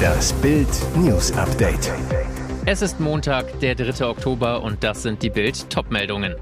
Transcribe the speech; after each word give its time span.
Das 0.00 0.32
Bild 0.34 0.68
News 0.96 1.32
Update. 1.32 1.92
Es 2.66 2.82
ist 2.82 3.00
Montag, 3.00 3.60
der 3.60 3.74
3. 3.74 4.06
Oktober 4.06 4.62
und 4.62 4.82
das 4.82 5.02
sind 5.02 5.22
die 5.22 5.30
Bild 5.30 5.68
Topmeldungen. 5.70 6.36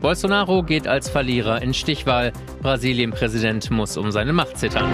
Bolsonaro 0.00 0.62
geht 0.62 0.86
als 0.86 1.08
Verlierer 1.08 1.62
in 1.62 1.72
Stichwahl. 1.72 2.32
Brasilien-Präsident 2.62 3.70
muss 3.70 3.96
um 3.96 4.10
seine 4.10 4.32
Macht 4.32 4.58
zittern. 4.58 4.90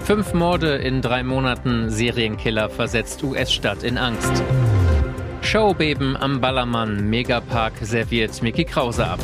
Fünf 0.00 0.32
Morde 0.32 0.76
in 0.76 1.02
drei 1.02 1.22
Monaten. 1.22 1.90
Serienkiller 1.90 2.70
versetzt 2.70 3.22
US-Stadt 3.22 3.82
in 3.82 3.98
Angst. 3.98 4.42
Showbeben 5.42 6.16
am 6.16 6.40
Ballermann. 6.40 7.08
Megapark 7.08 7.74
serviert 7.82 8.42
Mickey 8.42 8.64
Krause 8.64 9.06
ab. 9.06 9.20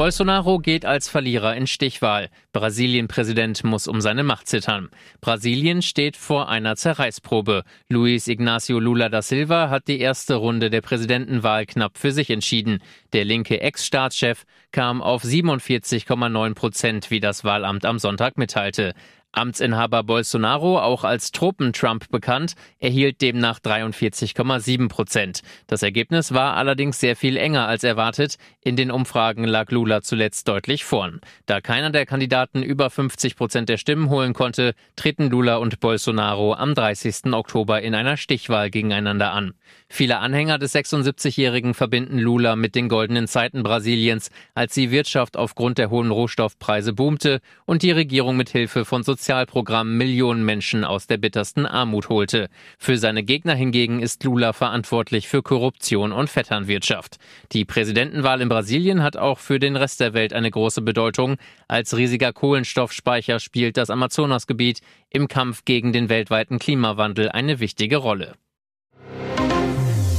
Bolsonaro 0.00 0.60
geht 0.60 0.86
als 0.86 1.10
Verlierer 1.10 1.54
in 1.54 1.66
Stichwahl. 1.66 2.30
Brasilien-Präsident 2.54 3.64
muss 3.64 3.86
um 3.86 4.00
seine 4.00 4.24
Macht 4.24 4.48
zittern. 4.48 4.88
Brasilien 5.20 5.82
steht 5.82 6.16
vor 6.16 6.48
einer 6.48 6.74
Zerreißprobe. 6.74 7.64
Luis 7.90 8.26
Ignacio 8.26 8.78
Lula 8.78 9.10
da 9.10 9.20
Silva 9.20 9.68
hat 9.68 9.88
die 9.88 10.00
erste 10.00 10.36
Runde 10.36 10.70
der 10.70 10.80
Präsidentenwahl 10.80 11.66
knapp 11.66 11.98
für 11.98 12.12
sich 12.12 12.30
entschieden. 12.30 12.78
Der 13.12 13.26
linke 13.26 13.60
Ex-Staatschef 13.60 14.46
kam 14.72 15.02
auf 15.02 15.22
47,9 15.22 16.54
Prozent, 16.54 17.10
wie 17.10 17.20
das 17.20 17.44
Wahlamt 17.44 17.84
am 17.84 17.98
Sonntag 17.98 18.38
mitteilte. 18.38 18.94
Amtsinhaber 19.32 20.02
Bolsonaro, 20.02 20.80
auch 20.80 21.04
als 21.04 21.30
Truppen-Trump 21.30 22.10
bekannt, 22.10 22.54
erhielt 22.78 23.20
demnach 23.20 23.60
43,7 23.60 24.88
Prozent. 24.88 25.42
Das 25.66 25.82
Ergebnis 25.82 26.32
war 26.32 26.56
allerdings 26.56 26.98
sehr 26.98 27.14
viel 27.14 27.36
enger 27.36 27.68
als 27.68 27.84
erwartet. 27.84 28.38
In 28.60 28.76
den 28.76 28.90
Umfragen 28.90 29.44
lag 29.44 29.70
Lula 29.70 30.02
zuletzt 30.02 30.48
deutlich 30.48 30.84
vorn. 30.84 31.20
Da 31.46 31.60
keiner 31.60 31.90
der 31.90 32.06
Kandidaten 32.06 32.62
über 32.62 32.90
50 32.90 33.36
Prozent 33.36 33.68
der 33.68 33.76
Stimmen 33.76 34.10
holen 34.10 34.32
konnte, 34.32 34.74
treten 34.96 35.30
Lula 35.30 35.56
und 35.56 35.80
Bolsonaro 35.80 36.54
am 36.54 36.74
30. 36.74 37.32
Oktober 37.32 37.82
in 37.82 37.94
einer 37.94 38.16
Stichwahl 38.16 38.70
gegeneinander 38.70 39.32
an. 39.32 39.54
Viele 39.88 40.18
Anhänger 40.18 40.58
des 40.58 40.74
76-Jährigen 40.74 41.74
verbinden 41.74 42.18
Lula 42.18 42.56
mit 42.56 42.74
den 42.74 42.88
goldenen 42.88 43.28
Zeiten 43.28 43.62
Brasiliens, 43.62 44.30
als 44.54 44.74
die 44.74 44.90
Wirtschaft 44.90 45.36
aufgrund 45.36 45.78
der 45.78 45.90
hohen 45.90 46.10
Rohstoffpreise 46.10 46.92
boomte 46.92 47.40
und 47.64 47.82
die 47.82 47.90
Regierung 47.90 48.36
mit 48.36 48.50
Hilfe 48.50 48.84
von 48.84 49.02
Sozialprogrammen 49.20 49.98
Millionen 49.98 50.46
Menschen 50.46 50.82
aus 50.82 51.06
der 51.06 51.18
bittersten 51.18 51.66
Armut 51.66 52.08
holte. 52.08 52.48
Für 52.78 52.96
seine 52.96 53.22
Gegner 53.22 53.54
hingegen 53.54 54.00
ist 54.00 54.24
Lula 54.24 54.54
verantwortlich 54.54 55.28
für 55.28 55.42
Korruption 55.42 56.10
und 56.10 56.30
Vetternwirtschaft. 56.30 57.18
Die 57.52 57.66
Präsidentenwahl 57.66 58.40
in 58.40 58.48
Brasilien 58.48 59.02
hat 59.02 59.18
auch 59.18 59.38
für 59.38 59.58
den 59.58 59.76
Rest 59.76 60.00
der 60.00 60.14
Welt 60.14 60.32
eine 60.32 60.50
große 60.50 60.80
Bedeutung. 60.80 61.36
Als 61.68 61.94
riesiger 61.94 62.32
Kohlenstoffspeicher 62.32 63.40
spielt 63.40 63.76
das 63.76 63.90
Amazonasgebiet 63.90 64.80
im 65.10 65.28
Kampf 65.28 65.66
gegen 65.66 65.92
den 65.92 66.08
weltweiten 66.08 66.58
Klimawandel 66.58 67.28
eine 67.28 67.60
wichtige 67.60 67.98
Rolle. 67.98 68.36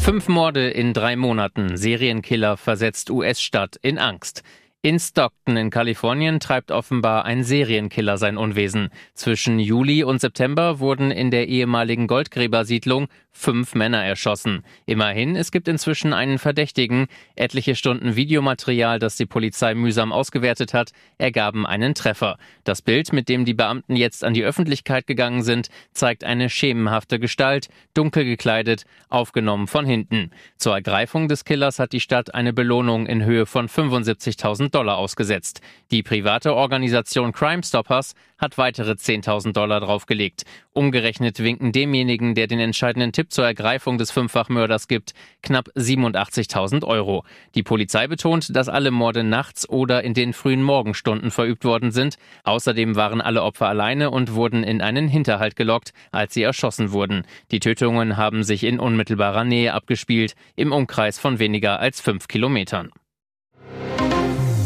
Fünf 0.02 0.28
Morde 0.28 0.70
in 0.70 0.94
drei 0.94 1.16
Monaten. 1.16 1.76
Serienkiller 1.76 2.56
versetzt 2.56 3.10
US-Stadt 3.10 3.78
in 3.82 3.98
Angst. 3.98 4.44
In 4.84 4.98
Stockton 4.98 5.58
in 5.58 5.70
Kalifornien 5.70 6.40
treibt 6.40 6.72
offenbar 6.72 7.24
ein 7.24 7.44
Serienkiller 7.44 8.18
sein 8.18 8.36
Unwesen. 8.36 8.90
Zwischen 9.14 9.60
Juli 9.60 10.04
und 10.04 10.20
September 10.20 10.80
wurden 10.80 11.12
in 11.12 11.30
der 11.30 11.50
ehemaligen 11.50 12.08
Goldgräbersiedlung 12.08 13.08
fünf 13.32 13.76
Männer 13.76 14.04
erschossen. 14.04 14.64
Immerhin, 14.88 15.36
es 15.36 15.52
gibt 15.52 15.68
inzwischen 15.68 16.14
einen 16.14 16.40
Verdächtigen. 16.40 17.08
Etliche 17.36 17.76
Stunden 17.76 18.16
Videomaterial, 18.16 18.98
das 18.98 19.16
die 19.18 19.28
Polizei 19.28 19.76
mühsam 19.76 20.12
ausgewertet 20.12 20.73
hat, 20.73 20.92
ergaben 21.20 21.68
einen 21.68 21.94
Treffer. 21.94 22.38
Das 22.64 22.82
Bild, 22.82 23.14
mit 23.14 23.30
dem 23.30 23.45
die 23.45 23.54
Beamten 23.54 23.95
jetzt 23.95 24.23
an 24.23 24.34
die 24.34 24.44
Öffentlichkeit 24.44 25.06
gegangen 25.06 25.44
sind, 25.44 25.70
zeigt 25.94 26.23
eine 26.23 26.50
schemenhafte 26.50 27.20
Gestalt, 27.20 27.70
dunkel 27.94 28.26
gekleidet, 28.26 28.86
aufgenommen 29.10 29.67
von 29.67 29.86
hinten. 29.86 30.32
Zur 30.58 30.73
Ergreifung 30.73 31.28
des 31.28 31.45
Killers 31.45 31.78
hat 31.78 31.94
die 31.94 32.00
Stadt 32.00 32.34
eine 32.34 32.52
Belohnung 32.52 33.05
in 33.05 33.23
Höhe 33.23 33.45
von 33.45 33.67
75.000 33.67 34.70
Dollar 34.71 34.98
ausgesetzt. 34.98 35.61
Die 35.92 36.04
private 36.04 36.55
Organisation 36.55 37.32
Crime 37.32 37.64
Stoppers 37.64 38.15
hat 38.37 38.58
weitere 38.58 38.92
10.000 38.93 39.54
Dollar 39.54 39.80
draufgelegt. 39.80 40.43
Umgerechnet 40.73 41.39
winken 41.39 41.71
demjenigen, 41.71 42.33
der 42.33 42.48
den 42.48 42.59
entscheidenden 42.59 43.11
Tipp 43.11 43.31
zur 43.31 43.45
Ergreifung 43.45 43.98
des 43.98 44.10
Fünffachmörders 44.11 44.87
gibt, 44.87 45.14
knapp 45.43 45.70
87.000 45.76 46.83
Euro. 46.86 47.23
Die 47.55 47.64
Polizei 47.64 48.08
betont, 48.08 48.55
dass 48.55 48.70
alle 48.70 48.89
Morde 48.89 49.23
nachts 49.23 49.70
oder 49.70 50.04
in 50.04 50.14
den 50.14 50.33
frühen 50.33 50.64
Morgenstunden 50.64 51.30
verübt 51.30 51.65
worden 51.65 51.92
sind. 51.92 52.15
Außerdem 52.43 52.95
waren 52.95 53.21
alle 53.21 53.43
Opfer 53.43 53.67
alleine 53.67 54.10
und 54.10 54.33
wurden 54.33 54.64
in 54.64 54.81
einen 54.81 55.08
Hinterhalt 55.08 55.55
gelockt, 55.55 55.93
als 56.11 56.33
sie 56.33 56.43
erschossen 56.43 56.92
wurden. 56.92 57.26
Die 57.52 57.60
Tötungen 57.60 58.17
haben 58.17 58.43
sich 58.43 58.64
in 58.64 58.80
unmittelbarer 58.80 59.43
Nähe 59.43 59.73
abgespielt, 59.73 60.36
im 60.55 60.71
Umkreis 60.71 61.20
von 61.20 61.37
weniger 61.37 61.80
als 61.80 62.02
fünf 62.02 62.27
Kilometern. 62.27 62.92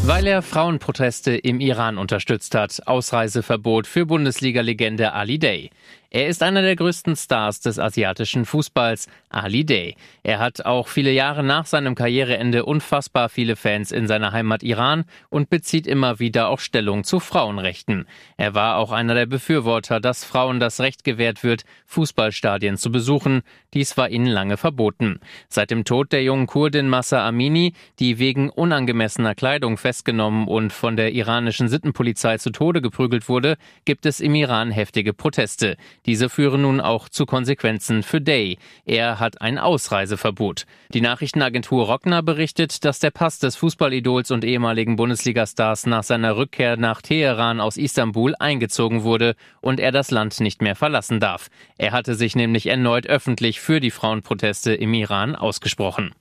Weil 0.07 0.27
er 0.27 0.43
Frauenproteste 0.43 1.35
im 1.35 1.59
Iran 1.59 1.97
unterstützt 1.97 2.53
hat. 2.53 2.79
Ausreiseverbot 2.85 3.87
für 3.87 4.05
Bundesliga-Legende 4.05 5.13
Ali 5.13 5.39
Day. 5.39 5.71
Er 6.15 6.29
ist 6.29 6.41
einer 6.43 6.61
der 6.61 6.77
größten 6.77 7.17
Stars 7.17 7.59
des 7.59 7.77
asiatischen 7.77 8.45
Fußballs, 8.45 9.09
Ali 9.27 9.65
Day. 9.65 9.97
Er 10.23 10.39
hat 10.39 10.65
auch 10.65 10.87
viele 10.87 11.11
Jahre 11.11 11.43
nach 11.43 11.65
seinem 11.65 11.93
Karriereende 11.93 12.63
unfassbar 12.63 13.27
viele 13.27 13.57
Fans 13.57 13.91
in 13.91 14.07
seiner 14.07 14.31
Heimat 14.31 14.63
Iran 14.63 15.03
und 15.27 15.49
bezieht 15.49 15.85
immer 15.85 16.19
wieder 16.19 16.47
auch 16.47 16.59
Stellung 16.59 17.03
zu 17.03 17.19
Frauenrechten. 17.19 18.07
Er 18.37 18.53
war 18.53 18.77
auch 18.77 18.93
einer 18.93 19.13
der 19.13 19.25
Befürworter, 19.25 19.99
dass 19.99 20.23
Frauen 20.23 20.61
das 20.61 20.79
Recht 20.79 21.03
gewährt 21.03 21.43
wird, 21.43 21.65
Fußballstadien 21.85 22.77
zu 22.77 22.93
besuchen. 22.93 23.41
Dies 23.73 23.97
war 23.97 24.09
ihnen 24.09 24.27
lange 24.27 24.55
verboten. 24.55 25.19
Seit 25.49 25.69
dem 25.69 25.83
Tod 25.83 26.13
der 26.13 26.23
jungen 26.23 26.47
Kurdin 26.47 26.87
Massa 26.87 27.27
Amini, 27.27 27.73
die 27.99 28.19
wegen 28.19 28.49
unangemessener 28.49 29.35
Kleidung 29.35 29.75
festgenommen 29.75 30.47
und 30.47 30.71
von 30.71 30.95
der 30.95 31.11
iranischen 31.11 31.67
Sittenpolizei 31.67 32.37
zu 32.37 32.51
Tode 32.51 32.81
geprügelt 32.81 33.27
wurde, 33.27 33.57
gibt 33.83 34.05
es 34.05 34.21
im 34.21 34.33
Iran 34.33 34.71
heftige 34.71 35.11
Proteste. 35.11 35.75
Diese 36.05 36.29
führen 36.29 36.61
nun 36.61 36.81
auch 36.81 37.09
zu 37.09 37.25
Konsequenzen 37.25 38.03
für 38.03 38.21
Day. 38.21 38.57
Er 38.85 39.19
hat 39.19 39.41
ein 39.41 39.57
Ausreiseverbot. 39.57 40.65
Die 40.93 41.01
Nachrichtenagentur 41.01 41.85
Rockner 41.85 42.21
berichtet, 42.21 42.85
dass 42.85 42.99
der 42.99 43.11
Pass 43.11 43.39
des 43.39 43.55
Fußballidols 43.55 44.31
und 44.31 44.45
ehemaligen 44.45 44.95
Bundesligastars 44.95 45.85
nach 45.85 46.03
seiner 46.03 46.37
Rückkehr 46.37 46.77
nach 46.77 47.01
Teheran 47.01 47.59
aus 47.59 47.77
Istanbul 47.77 48.35
eingezogen 48.39 49.03
wurde 49.03 49.35
und 49.61 49.79
er 49.79 49.91
das 49.91 50.11
Land 50.11 50.39
nicht 50.39 50.61
mehr 50.61 50.75
verlassen 50.75 51.19
darf. 51.19 51.47
Er 51.77 51.91
hatte 51.91 52.15
sich 52.15 52.35
nämlich 52.35 52.67
erneut 52.67 53.07
öffentlich 53.07 53.59
für 53.59 53.79
die 53.79 53.91
Frauenproteste 53.91 54.73
im 54.73 54.93
Iran 54.93 55.35
ausgesprochen. 55.35 56.13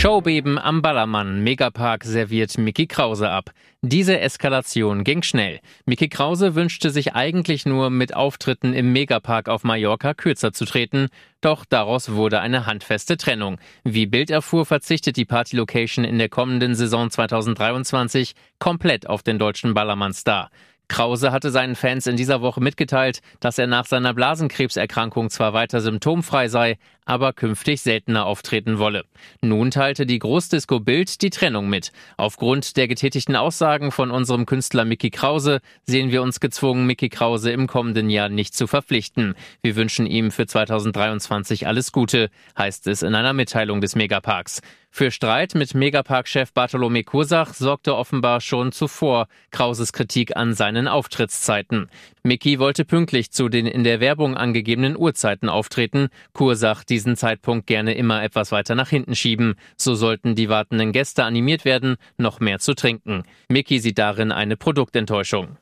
Showbeben 0.00 0.56
am 0.56 0.80
Ballermann. 0.80 1.42
Megapark 1.42 2.04
serviert 2.04 2.56
Mickey 2.56 2.86
Krause 2.86 3.28
ab. 3.28 3.50
Diese 3.82 4.18
Eskalation 4.18 5.04
ging 5.04 5.22
schnell. 5.22 5.60
Mickey 5.84 6.08
Krause 6.08 6.54
wünschte 6.54 6.88
sich 6.88 7.12
eigentlich 7.14 7.66
nur 7.66 7.90
mit 7.90 8.16
Auftritten 8.16 8.72
im 8.72 8.94
Megapark 8.94 9.50
auf 9.50 9.62
Mallorca 9.62 10.14
kürzer 10.14 10.54
zu 10.54 10.64
treten, 10.64 11.08
doch 11.42 11.66
daraus 11.66 12.12
wurde 12.12 12.40
eine 12.40 12.64
handfeste 12.64 13.18
Trennung. 13.18 13.58
Wie 13.84 14.06
Bild 14.06 14.30
erfuhr, 14.30 14.64
verzichtet 14.64 15.18
die 15.18 15.26
Party-Location 15.26 16.06
in 16.06 16.16
der 16.16 16.30
kommenden 16.30 16.74
Saison 16.74 17.10
2023 17.10 18.32
komplett 18.58 19.06
auf 19.06 19.22
den 19.22 19.38
deutschen 19.38 19.74
Ballermann-Star. 19.74 20.48
Krause 20.90 21.30
hatte 21.30 21.50
seinen 21.50 21.76
Fans 21.76 22.06
in 22.08 22.16
dieser 22.16 22.42
Woche 22.42 22.60
mitgeteilt, 22.60 23.20
dass 23.38 23.58
er 23.58 23.68
nach 23.68 23.86
seiner 23.86 24.12
Blasenkrebserkrankung 24.12 25.30
zwar 25.30 25.52
weiter 25.52 25.80
symptomfrei 25.80 26.48
sei, 26.48 26.78
aber 27.04 27.32
künftig 27.32 27.80
seltener 27.80 28.26
auftreten 28.26 28.78
wolle. 28.78 29.04
Nun 29.40 29.70
teilte 29.70 30.04
die 30.04 30.18
Großdisco 30.18 30.80
Bild 30.80 31.22
die 31.22 31.30
Trennung 31.30 31.68
mit. 31.68 31.92
Aufgrund 32.16 32.76
der 32.76 32.88
getätigten 32.88 33.36
Aussagen 33.36 33.92
von 33.92 34.10
unserem 34.10 34.46
Künstler 34.46 34.84
Mickey 34.84 35.10
Krause 35.10 35.60
sehen 35.86 36.10
wir 36.10 36.22
uns 36.22 36.40
gezwungen, 36.40 36.86
Mickey 36.86 37.08
Krause 37.08 37.52
im 37.52 37.68
kommenden 37.68 38.10
Jahr 38.10 38.28
nicht 38.28 38.54
zu 38.54 38.66
verpflichten. 38.66 39.34
Wir 39.62 39.76
wünschen 39.76 40.06
ihm 40.06 40.30
für 40.30 40.46
2023 40.46 41.66
alles 41.68 41.92
Gute, 41.92 42.30
heißt 42.58 42.88
es 42.88 43.02
in 43.02 43.14
einer 43.14 43.32
Mitteilung 43.32 43.80
des 43.80 43.94
Megaparks. 43.94 44.60
Für 44.92 45.12
Streit 45.12 45.54
mit 45.54 45.72
Megapark-Chef 45.72 46.52
Bartolome 46.52 47.04
Kursach 47.04 47.54
sorgte 47.54 47.94
offenbar 47.94 48.40
schon 48.40 48.72
zuvor 48.72 49.28
Krauses 49.52 49.92
Kritik 49.92 50.36
an 50.36 50.52
seinen 50.52 50.88
Auftrittszeiten. 50.88 51.88
Mickey 52.24 52.58
wollte 52.58 52.84
pünktlich 52.84 53.30
zu 53.30 53.48
den 53.48 53.66
in 53.66 53.84
der 53.84 54.00
Werbung 54.00 54.36
angegebenen 54.36 54.96
Uhrzeiten 54.98 55.48
auftreten, 55.48 56.08
Kursach 56.32 56.82
diesen 56.82 57.16
Zeitpunkt 57.16 57.68
gerne 57.68 57.94
immer 57.94 58.22
etwas 58.22 58.50
weiter 58.50 58.74
nach 58.74 58.88
hinten 58.88 59.14
schieben. 59.14 59.54
So 59.76 59.94
sollten 59.94 60.34
die 60.34 60.48
wartenden 60.48 60.90
Gäste 60.90 61.22
animiert 61.22 61.64
werden, 61.64 61.96
noch 62.18 62.40
mehr 62.40 62.58
zu 62.58 62.74
trinken. 62.74 63.22
Mickey 63.48 63.78
sieht 63.78 63.98
darin 63.98 64.32
eine 64.32 64.56
Produktenttäuschung. 64.56 65.56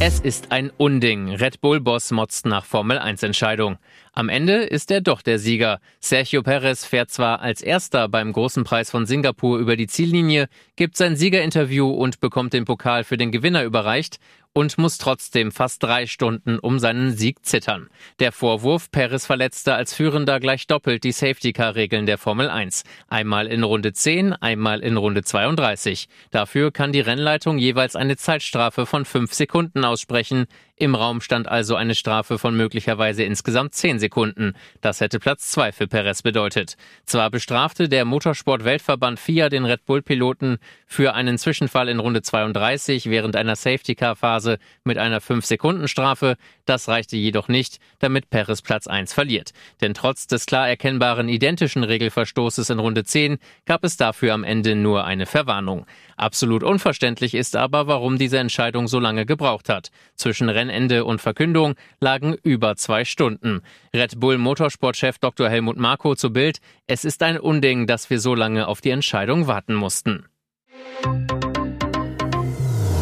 Es 0.00 0.20
ist 0.20 0.52
ein 0.52 0.70
Unding. 0.76 1.34
Red 1.34 1.60
Bull-Boss 1.60 2.12
motzt 2.12 2.46
nach 2.46 2.64
Formel-1-Entscheidung. 2.64 3.78
Am 4.12 4.28
Ende 4.28 4.62
ist 4.64 4.90
er 4.90 5.00
doch 5.00 5.22
der 5.22 5.38
Sieger. 5.38 5.80
Sergio 6.00 6.42
Perez 6.42 6.84
fährt 6.84 7.10
zwar 7.10 7.40
als 7.40 7.62
erster 7.62 8.08
beim 8.08 8.32
großen 8.32 8.64
Preis 8.64 8.90
von 8.90 9.06
Singapur 9.06 9.58
über 9.58 9.76
die 9.76 9.86
Ziellinie, 9.86 10.48
gibt 10.76 10.96
sein 10.96 11.16
Siegerinterview 11.16 11.90
und 11.90 12.20
bekommt 12.20 12.52
den 12.52 12.64
Pokal 12.64 13.04
für 13.04 13.16
den 13.16 13.32
Gewinner 13.32 13.64
überreicht 13.64 14.18
und 14.52 14.76
muss 14.76 14.98
trotzdem 14.98 15.52
fast 15.52 15.82
drei 15.82 16.06
Stunden 16.06 16.58
um 16.58 16.78
seinen 16.78 17.16
Sieg 17.16 17.44
zittern. 17.44 17.88
Der 18.18 18.32
Vorwurf, 18.32 18.90
Perez 18.90 19.26
verletzte 19.26 19.74
als 19.74 19.94
Führender 19.94 20.40
gleich 20.40 20.66
doppelt 20.66 21.04
die 21.04 21.12
Safety-Car-Regeln 21.12 22.06
der 22.06 22.18
Formel 22.18 22.50
1. 22.50 22.82
Einmal 23.08 23.46
in 23.46 23.62
Runde 23.62 23.92
10, 23.92 24.32
einmal 24.32 24.80
in 24.80 24.96
Runde 24.96 25.22
32. 25.22 26.08
Dafür 26.30 26.72
kann 26.72 26.92
die 26.92 27.00
Rennleitung 27.00 27.58
jeweils 27.58 27.94
eine 27.94 28.16
Zeitstrafe 28.16 28.84
von 28.84 29.04
fünf 29.04 29.32
Sekunden 29.32 29.84
aussprechen. 29.84 30.46
Im 30.80 30.94
Raum 30.94 31.20
stand 31.20 31.48
also 31.48 31.74
eine 31.74 31.96
Strafe 31.96 32.38
von 32.38 32.56
möglicherweise 32.56 33.24
insgesamt 33.24 33.74
zehn 33.74 33.98
Sekunden. 33.98 34.54
Das 34.80 35.00
hätte 35.00 35.18
Platz 35.18 35.50
zwei 35.50 35.72
für 35.72 35.88
Perez 35.88 36.22
bedeutet. 36.22 36.76
Zwar 37.04 37.30
bestrafte 37.30 37.88
der 37.88 38.04
Motorsport-Weltverband 38.04 39.18
FIA 39.18 39.48
den 39.48 39.64
Red 39.64 39.84
Bull-Piloten 39.86 40.58
für 40.86 41.14
einen 41.14 41.36
Zwischenfall 41.36 41.88
in 41.88 41.98
Runde 41.98 42.22
32 42.22 43.10
während 43.10 43.34
einer 43.34 43.56
Safety-Car-Phase 43.56 44.58
mit 44.84 44.98
einer 44.98 45.20
5-Sekunden-Strafe. 45.20 46.36
Das 46.64 46.86
reichte 46.86 47.16
jedoch 47.16 47.48
nicht, 47.48 47.80
damit 47.98 48.30
Perez 48.30 48.62
Platz 48.62 48.86
1 48.86 49.12
verliert. 49.12 49.50
Denn 49.80 49.94
trotz 49.94 50.28
des 50.28 50.46
klar 50.46 50.68
erkennbaren 50.68 51.28
identischen 51.28 51.82
Regelverstoßes 51.82 52.70
in 52.70 52.78
Runde 52.78 53.02
10 53.02 53.38
gab 53.66 53.82
es 53.82 53.96
dafür 53.96 54.32
am 54.32 54.44
Ende 54.44 54.76
nur 54.76 55.04
eine 55.04 55.26
Verwarnung. 55.26 55.86
Absolut 56.16 56.62
unverständlich 56.62 57.34
ist 57.34 57.56
aber, 57.56 57.88
warum 57.88 58.16
diese 58.16 58.38
Entscheidung 58.38 58.86
so 58.86 59.00
lange 59.00 59.26
gebraucht 59.26 59.68
hat. 59.68 59.90
Zwischen 60.14 60.48
Rennen 60.48 60.67
Rennende 60.68 61.04
und 61.04 61.20
Verkündung 61.20 61.74
lagen 62.00 62.36
über 62.42 62.76
zwei 62.76 63.04
Stunden. 63.04 63.62
Red 63.94 64.20
Bull 64.20 64.38
Motorsportchef 64.38 65.18
Dr. 65.18 65.48
Helmut 65.48 65.78
Marko 65.78 66.14
zu 66.14 66.30
Bild, 66.30 66.58
es 66.86 67.04
ist 67.04 67.22
ein 67.22 67.38
Unding, 67.38 67.86
dass 67.86 68.10
wir 68.10 68.20
so 68.20 68.34
lange 68.34 68.68
auf 68.68 68.80
die 68.80 68.90
Entscheidung 68.90 69.46
warten 69.46 69.74
mussten. 69.74 70.26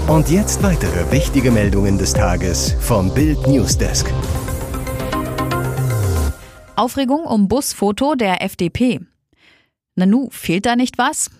Und 0.07 0.31
jetzt 0.31 0.63
weitere 0.63 1.11
wichtige 1.11 1.51
Meldungen 1.51 1.99
des 1.99 2.13
Tages 2.13 2.77
vom 2.81 3.13
Bild 3.13 3.45
Newsdesk. 3.49 4.13
Aufregung 6.77 7.25
um 7.25 7.49
Busfoto 7.49 8.15
der 8.15 8.43
FDP. 8.43 9.01
Nanu, 9.97 10.29
fehlt 10.31 10.67
da 10.67 10.77
nicht 10.77 10.99
was? 10.99 11.31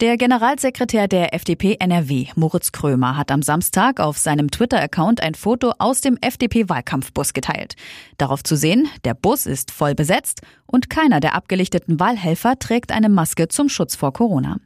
Der 0.00 0.16
Generalsekretär 0.16 1.06
der 1.06 1.32
FDP 1.34 1.76
NRW, 1.78 2.26
Moritz 2.34 2.72
Krömer, 2.72 3.16
hat 3.16 3.30
am 3.30 3.42
Samstag 3.42 4.00
auf 4.00 4.18
seinem 4.18 4.50
Twitter-Account 4.50 5.22
ein 5.22 5.34
Foto 5.34 5.74
aus 5.78 6.00
dem 6.00 6.18
FDP-Wahlkampfbus 6.20 7.32
geteilt. 7.34 7.76
Darauf 8.18 8.42
zu 8.42 8.56
sehen, 8.56 8.88
der 9.04 9.14
Bus 9.14 9.46
ist 9.46 9.70
voll 9.70 9.94
besetzt 9.94 10.40
und 10.66 10.90
keiner 10.90 11.20
der 11.20 11.34
abgelichteten 11.34 12.00
Wahlhelfer 12.00 12.58
trägt 12.58 12.90
eine 12.90 13.08
Maske 13.08 13.48
zum 13.48 13.68
Schutz 13.68 13.94
vor 13.94 14.12
Corona. 14.12 14.56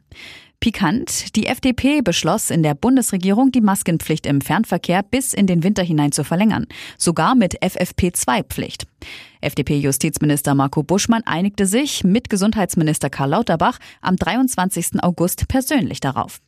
Pikant, 0.59 1.35
die 1.35 1.45
FDP 1.45 2.01
beschloss 2.01 2.49
in 2.49 2.63
der 2.63 2.73
Bundesregierung, 2.73 3.51
die 3.51 3.61
Maskenpflicht 3.61 4.25
im 4.25 4.41
Fernverkehr 4.41 5.03
bis 5.03 5.33
in 5.33 5.45
den 5.45 5.63
Winter 5.63 5.83
hinein 5.83 6.11
zu 6.11 6.23
verlängern, 6.23 6.65
sogar 6.97 7.35
mit 7.35 7.61
FFP2-Pflicht. 7.61 8.87
FDP-Justizminister 9.41 10.55
Marco 10.55 10.81
Buschmann 10.81 11.21
einigte 11.25 11.67
sich 11.67 12.03
mit 12.03 12.29
Gesundheitsminister 12.29 13.11
Karl 13.11 13.29
Lauterbach 13.29 13.77
am 14.01 14.15
23. 14.15 15.03
August 15.03 15.47
persönlich 15.47 15.99
darauf. 15.99 16.39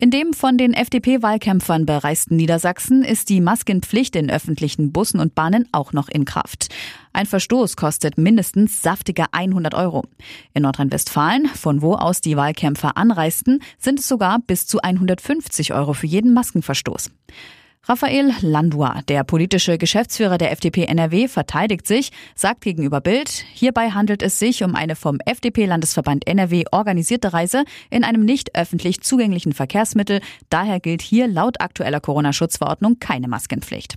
In 0.00 0.10
dem 0.10 0.32
von 0.32 0.56
den 0.56 0.72
FDP-Wahlkämpfern 0.72 1.86
bereisten 1.86 2.36
Niedersachsen 2.36 3.04
ist 3.04 3.28
die 3.28 3.40
Maskenpflicht 3.40 4.16
in 4.16 4.30
öffentlichen 4.30 4.90
Bussen 4.90 5.20
und 5.20 5.34
Bahnen 5.34 5.68
auch 5.70 5.92
noch 5.92 6.08
in 6.08 6.24
Kraft. 6.24 6.68
Ein 7.12 7.26
Verstoß 7.26 7.76
kostet 7.76 8.16
mindestens 8.16 8.82
saftige 8.82 9.26
100 9.32 9.74
Euro. 9.74 10.04
In 10.54 10.62
Nordrhein-Westfalen, 10.62 11.46
von 11.46 11.82
wo 11.82 11.94
aus 11.94 12.20
die 12.20 12.36
Wahlkämpfer 12.36 12.96
anreisten, 12.96 13.62
sind 13.78 14.00
es 14.00 14.08
sogar 14.08 14.38
bis 14.40 14.66
zu 14.66 14.80
150 14.80 15.74
Euro 15.74 15.92
für 15.92 16.06
jeden 16.06 16.32
Maskenverstoß. 16.32 17.10
Raphael 17.88 18.32
Landua, 18.42 19.00
der 19.08 19.24
politische 19.24 19.76
Geschäftsführer 19.76 20.38
der 20.38 20.52
FDP 20.52 20.84
NRW, 20.84 21.26
verteidigt 21.26 21.84
sich, 21.84 22.12
sagt 22.36 22.60
gegenüber 22.60 23.00
Bild, 23.00 23.28
hierbei 23.54 23.90
handelt 23.90 24.22
es 24.22 24.38
sich 24.38 24.62
um 24.62 24.76
eine 24.76 24.94
vom 24.94 25.18
FDP-Landesverband 25.26 26.28
NRW 26.28 26.66
organisierte 26.70 27.32
Reise 27.32 27.64
in 27.90 28.04
einem 28.04 28.24
nicht 28.24 28.54
öffentlich 28.54 29.00
zugänglichen 29.00 29.52
Verkehrsmittel. 29.52 30.20
Daher 30.48 30.78
gilt 30.78 31.02
hier 31.02 31.26
laut 31.26 31.60
aktueller 31.60 31.98
Corona-Schutzverordnung 31.98 33.00
keine 33.00 33.26
Maskenpflicht. 33.26 33.96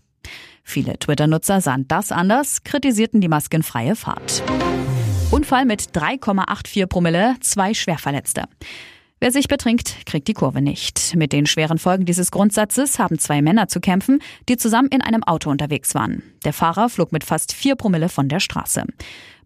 Viele 0.64 0.98
Twitter-Nutzer 0.98 1.62
sahen 1.62 1.88
das 1.88 2.12
anders, 2.12 2.64
kritisierten 2.64 3.22
die 3.22 3.28
maskenfreie 3.28 3.96
Fahrt. 3.96 4.42
Unfall 5.30 5.66
mit 5.66 5.92
3,84 5.96 6.88
Promille, 6.88 7.36
zwei 7.40 7.76
Schwerverletzte. 7.76 8.46
Wer 9.25 9.31
sich 9.31 9.48
betrinkt, 9.48 10.06
kriegt 10.06 10.27
die 10.27 10.36
Kurve 10.36 10.62
nicht. 10.62 11.16
Mit 11.16 11.33
den 11.33 11.48
schweren 11.48 11.80
Folgen 11.80 12.06
dieses 12.06 12.30
Grundsatzes 12.30 13.00
haben 13.00 13.18
zwei 13.18 13.42
Männer 13.42 13.68
zu 13.68 13.80
kämpfen, 13.80 14.22
die 14.48 14.56
zusammen 14.56 14.89
in 14.89 15.01
einem 15.01 15.24
Auto 15.24 15.50
unterwegs 15.50 15.95
waren. 15.95 16.22
Der 16.44 16.54
Fahrer 16.54 16.89
flog 16.89 17.12
mit 17.12 17.24
fast 17.24 17.51
vier 17.51 17.75
Promille 17.75 18.07
von 18.07 18.30
der 18.30 18.39
Straße. 18.39 18.83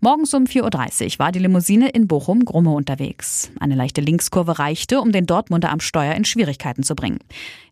Morgens 0.01 0.33
um 0.33 0.45
4.30 0.45 1.03
Uhr 1.03 1.19
war 1.19 1.33
die 1.33 1.39
Limousine 1.39 1.89
in 1.89 2.07
Bochum-Grumme 2.07 2.71
unterwegs. 2.71 3.51
Eine 3.59 3.75
leichte 3.75 3.99
Linkskurve 3.99 4.57
reichte, 4.57 5.01
um 5.01 5.11
den 5.11 5.25
Dortmunder 5.25 5.71
am 5.71 5.81
Steuer 5.81 6.15
in 6.15 6.23
Schwierigkeiten 6.23 6.83
zu 6.83 6.95
bringen. 6.95 7.19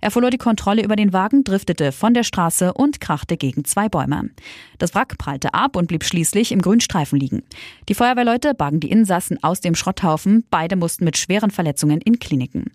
Er 0.01 0.11
verlor 0.11 0.29
die 0.29 0.37
Kontrolle 0.37 0.83
über 0.83 0.97
den 0.97 1.13
Wagen, 1.13 1.45
driftete 1.45 1.93
von 1.93 2.13
der 2.13 2.23
Straße 2.23 2.73
und 2.73 2.99
krachte 2.99 3.37
gegen 3.37 3.63
zwei 3.63 3.87
Bäume. 3.87 4.29
Das 4.77 4.93
Wrack 4.93 5.17
prallte 5.17 5.53
ab 5.53 5.77
und 5.77 5.87
blieb 5.87 6.03
schließlich 6.03 6.51
im 6.51 6.61
Grünstreifen 6.61 7.17
liegen. 7.17 7.43
Die 7.87 7.95
Feuerwehrleute 7.95 8.53
bargen 8.53 8.81
die 8.81 8.91
Insassen 8.91 9.41
aus 9.41 9.61
dem 9.61 9.73
Schrotthaufen. 9.73 10.43
Beide 10.51 10.75
mussten 10.75 11.05
mit 11.05 11.17
schweren 11.17 11.49
Verletzungen 11.49 12.01
in 12.01 12.19
Kliniken. 12.19 12.65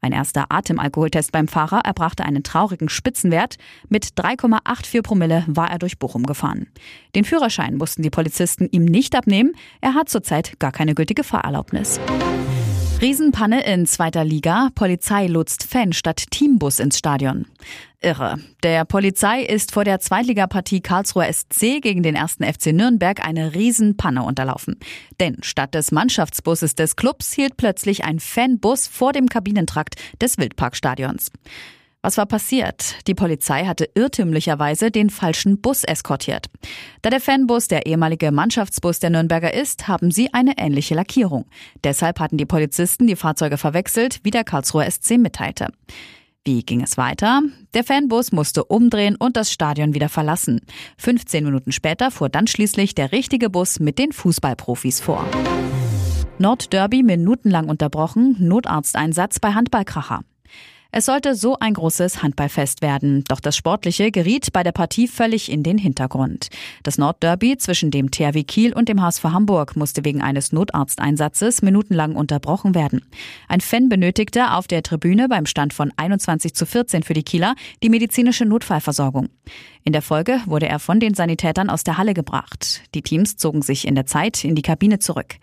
Ein 0.00 0.12
erster 0.12 0.46
Atemalkoholtest 0.48 1.30
beim 1.32 1.46
Fahrer 1.48 1.80
erbrachte 1.84 2.24
einen 2.24 2.42
traurigen 2.42 2.88
Spitzenwert. 2.88 3.56
Mit 3.88 4.06
3,84 4.16 5.02
Promille 5.02 5.44
war 5.46 5.70
er 5.70 5.78
durch 5.78 5.98
Bochum 5.98 6.24
gefahren. 6.24 6.68
Den 7.14 7.24
Führerschein 7.24 7.76
mussten 7.76 8.02
die 8.02 8.10
Polizisten 8.10 8.68
ihm 8.70 8.84
nicht 8.84 9.14
abnehmen. 9.14 9.52
Er 9.80 9.94
hat 9.94 10.08
zurzeit 10.08 10.58
gar 10.58 10.72
keine 10.72 10.94
gültige 10.94 11.24
Fahrerlaubnis. 11.24 12.00
Riesenpanne 13.00 13.64
in 13.64 13.86
zweiter 13.86 14.26
Liga. 14.26 14.68
Polizei 14.74 15.26
lotst 15.26 15.62
Fan 15.64 15.94
statt 15.94 16.22
Teambus 16.30 16.78
ins 16.78 16.98
Stadion. 16.98 17.46
Irre. 18.02 18.40
Der 18.62 18.84
Polizei 18.84 19.40
ist 19.42 19.72
vor 19.72 19.84
der 19.84 20.00
Zweitligapartie 20.00 20.82
Karlsruher 20.82 21.32
SC 21.32 21.80
gegen 21.80 22.02
den 22.02 22.14
ersten 22.14 22.44
FC 22.44 22.74
Nürnberg 22.74 23.24
eine 23.26 23.54
Riesenpanne 23.54 24.22
unterlaufen. 24.22 24.78
Denn 25.18 25.38
statt 25.42 25.74
des 25.74 25.92
Mannschaftsbusses 25.92 26.74
des 26.74 26.94
Clubs 26.94 27.32
hielt 27.32 27.56
plötzlich 27.56 28.04
ein 28.04 28.20
Fanbus 28.20 28.86
vor 28.86 29.14
dem 29.14 29.30
Kabinentrakt 29.30 29.94
des 30.20 30.36
Wildparkstadions. 30.36 31.32
Was 32.02 32.16
war 32.16 32.24
passiert? 32.24 32.96
Die 33.06 33.14
Polizei 33.14 33.66
hatte 33.66 33.90
irrtümlicherweise 33.94 34.90
den 34.90 35.10
falschen 35.10 35.60
Bus 35.60 35.84
eskortiert. 35.84 36.46
Da 37.02 37.10
der 37.10 37.20
Fanbus 37.20 37.68
der 37.68 37.84
ehemalige 37.84 38.32
Mannschaftsbus 38.32 39.00
der 39.00 39.10
Nürnberger 39.10 39.52
ist, 39.52 39.86
haben 39.86 40.10
sie 40.10 40.32
eine 40.32 40.56
ähnliche 40.56 40.94
Lackierung. 40.94 41.44
Deshalb 41.84 42.18
hatten 42.18 42.38
die 42.38 42.46
Polizisten 42.46 43.06
die 43.06 43.16
Fahrzeuge 43.16 43.58
verwechselt, 43.58 44.20
wie 44.22 44.30
der 44.30 44.44
Karlsruher 44.44 44.90
SC 44.90 45.18
mitteilte. 45.18 45.68
Wie 46.42 46.62
ging 46.62 46.80
es 46.80 46.96
weiter? 46.96 47.42
Der 47.74 47.84
Fanbus 47.84 48.32
musste 48.32 48.64
umdrehen 48.64 49.16
und 49.16 49.36
das 49.36 49.52
Stadion 49.52 49.92
wieder 49.92 50.08
verlassen. 50.08 50.62
15 50.96 51.44
Minuten 51.44 51.70
später 51.70 52.10
fuhr 52.10 52.30
dann 52.30 52.46
schließlich 52.46 52.94
der 52.94 53.12
richtige 53.12 53.50
Bus 53.50 53.78
mit 53.78 53.98
den 53.98 54.12
Fußballprofis 54.12 55.00
vor. 55.00 55.26
Nordderby 56.38 57.02
minutenlang 57.02 57.68
unterbrochen, 57.68 58.36
Notarzteinsatz 58.38 59.38
bei 59.38 59.52
Handballkracher. 59.52 60.22
Es 60.92 61.06
sollte 61.06 61.36
so 61.36 61.56
ein 61.60 61.74
großes 61.74 62.20
Handballfest 62.20 62.82
werden, 62.82 63.22
doch 63.28 63.38
das 63.38 63.56
Sportliche 63.56 64.10
geriet 64.10 64.52
bei 64.52 64.64
der 64.64 64.72
Partie 64.72 65.06
völlig 65.06 65.50
in 65.50 65.62
den 65.62 65.78
Hintergrund. 65.78 66.48
Das 66.82 66.98
Nordderby 66.98 67.56
zwischen 67.58 67.92
dem 67.92 68.10
THW 68.10 68.42
Kiel 68.42 68.72
und 68.72 68.88
dem 68.88 69.00
HSV 69.00 69.22
Hamburg 69.22 69.76
musste 69.76 70.04
wegen 70.04 70.20
eines 70.20 70.50
Notarzteinsatzes 70.50 71.62
minutenlang 71.62 72.16
unterbrochen 72.16 72.74
werden. 72.74 73.02
Ein 73.46 73.60
Fan 73.60 73.88
benötigte 73.88 74.52
auf 74.52 74.66
der 74.66 74.82
Tribüne 74.82 75.28
beim 75.28 75.46
Stand 75.46 75.74
von 75.74 75.92
21 75.96 76.54
zu 76.54 76.66
14 76.66 77.04
für 77.04 77.14
die 77.14 77.22
Kieler 77.22 77.54
die 77.84 77.88
medizinische 77.88 78.44
Notfallversorgung. 78.44 79.28
In 79.82 79.92
der 79.92 80.02
Folge 80.02 80.40
wurde 80.44 80.68
er 80.68 80.78
von 80.78 81.00
den 81.00 81.14
Sanitätern 81.14 81.70
aus 81.70 81.84
der 81.84 81.96
Halle 81.96 82.12
gebracht. 82.12 82.82
Die 82.94 83.00
Teams 83.00 83.36
zogen 83.36 83.62
sich 83.62 83.86
in 83.86 83.94
der 83.94 84.04
Zeit 84.04 84.44
in 84.44 84.54
die 84.54 84.62
Kabine 84.62 84.98
zurück. 84.98 85.36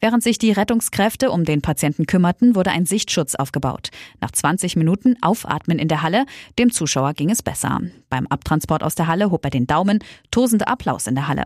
Während 0.00 0.22
sich 0.22 0.38
die 0.38 0.50
Rettungskräfte 0.50 1.30
um 1.30 1.44
den 1.44 1.60
Patienten 1.60 2.06
kümmerten, 2.06 2.54
wurde 2.54 2.70
ein 2.70 2.86
Sichtschutz 2.86 3.34
aufgebaut. 3.34 3.90
Nach 4.20 4.30
20 4.30 4.76
Minuten 4.76 5.16
Aufatmen 5.20 5.78
in 5.78 5.88
der 5.88 6.00
Halle, 6.00 6.24
dem 6.58 6.72
Zuschauer 6.72 7.12
ging 7.12 7.30
es 7.30 7.42
besser. 7.42 7.80
Beim 8.08 8.26
Abtransport 8.28 8.82
aus 8.82 8.94
der 8.94 9.08
Halle 9.08 9.30
hob 9.30 9.44
er 9.44 9.50
den 9.50 9.66
Daumen, 9.66 9.98
tosender 10.30 10.68
Applaus 10.68 11.06
in 11.06 11.14
der 11.14 11.28
Halle. 11.28 11.44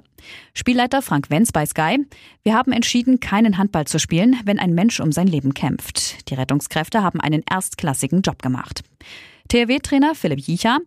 Spielleiter 0.54 1.02
Frank 1.02 1.30
Wenz 1.30 1.50
bei 1.50 1.66
Sky. 1.66 1.98
Wir 2.44 2.54
haben 2.54 2.70
entschieden, 2.70 3.18
keinen 3.18 3.58
Handball 3.58 3.86
zu 3.86 3.98
spielen, 3.98 4.36
wenn 4.44 4.60
ein 4.60 4.72
Mensch 4.72 5.00
um 5.00 5.10
sein 5.10 5.26
Leben 5.26 5.52
kämpft. 5.52 6.30
Die 6.30 6.34
Rettungskräfte 6.34 7.02
haben 7.02 7.20
einen 7.20 7.42
erstklassigen 7.50 8.22
Job 8.22 8.40
gemacht. 8.40 8.82
THW-Trainer 9.48 10.14
Philipp 10.14 10.40
Jicha. 10.40 10.78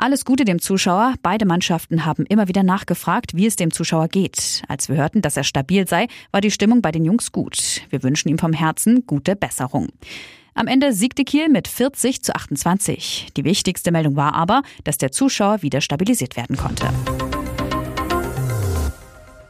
Alles 0.00 0.24
Gute 0.24 0.44
dem 0.44 0.60
Zuschauer. 0.60 1.14
Beide 1.24 1.44
Mannschaften 1.44 2.04
haben 2.04 2.24
immer 2.26 2.46
wieder 2.46 2.62
nachgefragt, 2.62 3.34
wie 3.34 3.46
es 3.46 3.56
dem 3.56 3.72
Zuschauer 3.72 4.06
geht. 4.06 4.62
Als 4.68 4.88
wir 4.88 4.94
hörten, 4.94 5.22
dass 5.22 5.36
er 5.36 5.42
stabil 5.42 5.88
sei, 5.88 6.06
war 6.30 6.40
die 6.40 6.52
Stimmung 6.52 6.82
bei 6.82 6.92
den 6.92 7.04
Jungs 7.04 7.32
gut. 7.32 7.82
Wir 7.90 8.04
wünschen 8.04 8.28
ihm 8.28 8.38
vom 8.38 8.52
Herzen 8.52 9.06
gute 9.08 9.34
Besserung. 9.34 9.88
Am 10.54 10.68
Ende 10.68 10.92
siegte 10.92 11.24
Kiel 11.24 11.48
mit 11.48 11.66
40 11.66 12.22
zu 12.22 12.32
28. 12.32 13.26
Die 13.36 13.44
wichtigste 13.44 13.90
Meldung 13.90 14.14
war 14.14 14.34
aber, 14.34 14.62
dass 14.84 14.98
der 14.98 15.10
Zuschauer 15.10 15.62
wieder 15.62 15.80
stabilisiert 15.80 16.36
werden 16.36 16.56
konnte. 16.56 16.86